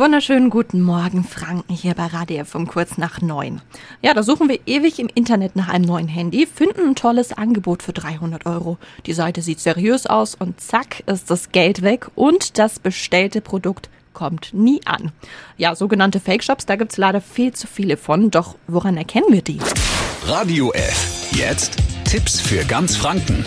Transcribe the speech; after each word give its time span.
wunderschönen 0.00 0.48
guten 0.48 0.80
Morgen, 0.80 1.24
Franken, 1.24 1.74
hier 1.74 1.92
bei 1.92 2.06
Radio 2.06 2.42
FM 2.42 2.66
kurz 2.66 2.96
nach 2.96 3.20
neun. 3.20 3.60
Ja, 4.00 4.14
da 4.14 4.22
suchen 4.22 4.48
wir 4.48 4.58
ewig 4.64 4.98
im 4.98 5.10
Internet 5.14 5.56
nach 5.56 5.68
einem 5.68 5.84
neuen 5.84 6.08
Handy, 6.08 6.46
finden 6.46 6.88
ein 6.88 6.94
tolles 6.94 7.34
Angebot 7.34 7.82
für 7.82 7.92
300 7.92 8.46
Euro. 8.46 8.78
Die 9.04 9.12
Seite 9.12 9.42
sieht 9.42 9.60
seriös 9.60 10.06
aus 10.06 10.34
und 10.34 10.58
zack 10.58 11.00
ist 11.04 11.30
das 11.30 11.52
Geld 11.52 11.82
weg 11.82 12.06
und 12.14 12.56
das 12.56 12.78
bestellte 12.78 13.42
Produkt 13.42 13.90
kommt 14.14 14.54
nie 14.54 14.80
an. 14.86 15.12
Ja, 15.58 15.74
sogenannte 15.74 16.18
Fake-Shops, 16.18 16.64
da 16.64 16.76
gibt's 16.76 16.96
leider 16.96 17.20
viel 17.20 17.52
zu 17.52 17.66
viele 17.66 17.98
von, 17.98 18.30
doch 18.30 18.56
woran 18.68 18.96
erkennen 18.96 19.26
wir 19.28 19.42
die? 19.42 19.58
Radio 20.24 20.72
F. 20.72 21.30
Jetzt 21.32 21.76
Tipps 22.06 22.40
für 22.40 22.64
ganz 22.64 22.96
Franken. 22.96 23.44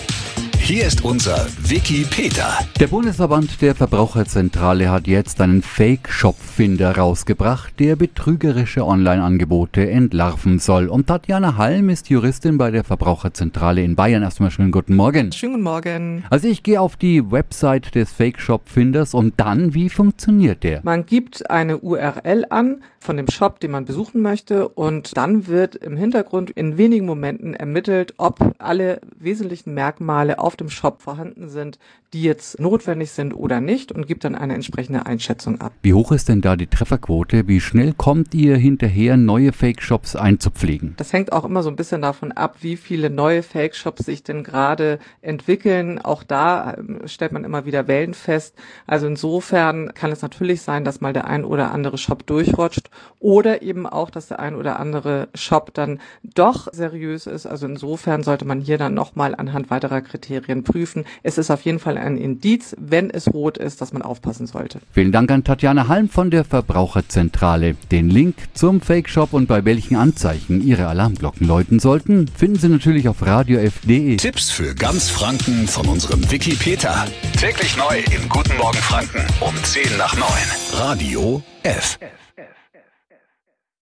Hier 0.66 0.88
ist 0.88 1.04
unser 1.04 1.45
Wiki 1.59 2.05
Peter. 2.09 2.57
Der 2.79 2.88
Bundesverband 2.88 3.61
der 3.61 3.75
Verbraucherzentrale 3.75 4.89
hat 4.89 5.07
jetzt 5.07 5.41
einen 5.41 5.61
Fake-Shop-Finder 5.61 6.96
rausgebracht, 6.96 7.78
der 7.82 7.97
betrügerische 7.97 8.86
Online-Angebote 8.86 9.89
entlarven 9.89 10.60
soll. 10.60 10.87
Und 10.87 11.07
Tatjana 11.07 11.57
Halm 11.57 11.89
ist 11.89 12.10
Juristin 12.10 12.57
bei 12.57 12.71
der 12.71 12.86
Verbraucherzentrale 12.86 13.84
in 13.84 13.97
Bayern. 13.97 14.23
Erstmal 14.23 14.51
schönen 14.51 14.71
guten 14.71 14.96
Morgen. 14.96 15.34
Schönen 15.34 15.56
guten 15.56 15.64
Morgen. 15.65 16.23
Also 16.29 16.47
ich 16.47 16.64
gehe 16.64 16.79
auf 16.79 16.95
die 16.95 17.29
Website 17.29 17.93
des 17.93 18.14
Fake-Shop-Finders 18.14 19.14
und 19.14 19.34
dann, 19.42 19.73
wie 19.73 19.89
funktioniert 19.89 20.64
der? 20.64 20.79
Man 20.84 21.06
gibt 21.06 21.50
eine 21.50 21.79
URL 21.79 22.45
an 22.50 22.84
von 23.01 23.18
dem 23.18 23.28
Shop, 23.29 23.59
den 23.59 23.71
man 23.71 23.84
besuchen 23.84 24.21
möchte 24.21 24.70
und 24.70 25.18
dann 25.18 25.48
wird 25.48 25.75
im 25.75 25.98
Hintergrund 25.98 26.51
in 26.51 26.78
wenigen 26.78 27.06
Momenten 27.06 27.54
ermittelt, 27.54 28.14
ob 28.18 28.39
alle 28.59 29.01
wesentlichen 29.20 29.73
Merkmale 29.73 30.39
auf 30.39 30.53
dem 30.56 30.70
Shop 30.70 31.02
vorhanden 31.02 31.50
sind, 31.50 31.80
die 32.14 32.22
jetzt 32.22 32.59
notwendig 32.59 33.12
sind 33.12 33.34
oder 33.34 33.59
nicht 33.59 33.92
und 33.92 34.06
gibt 34.06 34.23
dann 34.23 34.36
eine 34.36 34.53
entsprechende 34.53 35.06
Einschätzung 35.06 35.59
ab. 35.59 35.73
Wie 35.81 35.94
hoch 35.94 36.12
ist 36.12 36.30
denn 36.30 36.42
da 36.42 36.56
die 36.56 36.67
Trefferquote? 36.67 37.48
Wie 37.48 37.59
schnell 37.59 37.94
kommt 37.94 38.36
ihr 38.36 38.56
hinterher, 38.56 39.17
neue 39.17 39.52
Fake-Shops 39.52 40.16
einzupflegen? 40.16 40.94
Das 40.98 41.12
hängt 41.12 41.32
auch 41.32 41.44
immer 41.44 41.64
so 41.64 41.70
ein 41.70 41.76
bisschen 41.76 42.04
davon 42.04 42.32
ab, 42.32 42.58
wie 42.62 42.78
viele 42.78 43.10
neue 43.10 43.42
Fake-Shops 43.42 44.06
sich 44.06 44.23
denn 44.23 44.44
gerade 44.44 45.00
entwickeln. 45.22 46.00
Auch 46.00 46.23
da 46.23 46.76
ähm, 46.78 47.02
stellt 47.06 47.32
man 47.32 47.44
immer 47.44 47.66
wieder 47.66 47.88
Wellen 47.88 48.14
fest. 48.14 48.56
Also 48.86 49.08
insofern 49.08 49.94
kann 49.95 50.12
es 50.12 50.22
natürlich 50.22 50.62
sein, 50.62 50.86
dass 50.86 51.02
mal 51.02 51.14
der 51.14 51.26
ein 51.26 51.44
oder 51.44 51.72
andere 51.72 51.98
Shop 51.98 52.28
durchrutscht 52.28 52.92
oder 53.20 53.64
eben 53.64 53.88
auch, 53.88 54.12
dass 54.12 54.28
der 54.28 54.40
ein 54.40 54.56
oder 54.56 54.80
andere 54.80 55.30
Shop 55.34 55.73
dann 55.73 56.00
doch 56.36 56.67
seriös 56.72 57.26
ist. 57.26 57.48
Also 57.48 57.66
insofern 57.66 58.22
sollte 58.22 58.45
man 58.45 58.62
hier 58.62 58.78
dann 58.78 58.94
nochmal 58.94 59.34
anhand 59.34 59.72
weiterer 59.72 60.02
Kriterien 60.02 60.42
prüfen. 60.63 61.05
Es 61.23 61.38
ist 61.38 61.49
auf 61.49 61.61
jeden 61.61 61.80
Fall 61.80 61.97
ein 61.97 62.17
Indiz, 62.17 62.75
wenn 62.80 63.09
es 63.09 63.33
rot 63.33 63.58
ist, 63.58 63.81
dass 63.81 63.94
man 63.94 64.02
aufpassen 64.02 64.47
sollte. 64.47 64.80
Vielen 64.91 65.11
Dank 65.11 65.31
an 65.31 65.44
Tatjana 65.44 65.88
Halm 65.88 66.09
von 66.09 66.31
der 66.31 66.44
Verbraucherzentrale. 66.44 67.75
Den 67.91 68.09
Link 68.09 68.36
zum 68.53 68.81
Fake 68.81 69.09
Shop 69.09 69.33
und 69.33 69.47
bei 69.47 69.66
welchen 69.66 69.95
Anzeichen 69.95 70.61
Ihre 70.61 70.88
Alarmglocken 70.88 71.47
läuten 71.47 71.80
sollten, 71.80 72.27
finden 72.27 72.59
Sie 72.59 72.69
natürlich 72.69 73.08
auf 73.08 73.25
radiof.de. 73.25 74.17
Tipps 74.17 74.52
für 74.52 74.75
ganz 74.75 75.09
Franken 75.09 75.67
von 75.67 75.88
unserem 75.88 76.30
Wiki 76.31 76.55
Peter. 76.55 77.05
Täglich 77.39 77.77
neu 77.77 77.99
im 78.16 78.30
Guten 78.30 78.58
Morgen 78.58 78.77
Franken 78.77 79.25
um 79.41 79.55
10 79.64 79.97
nach 79.97 80.16
9. 80.16 80.27
Radio 80.73 81.41
F. 81.64 81.97